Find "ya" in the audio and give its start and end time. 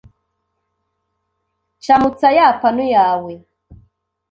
2.37-2.47